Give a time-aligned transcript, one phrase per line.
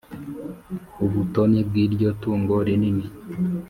[1.05, 3.07] Ubutoni bw'iryo tungo rinini,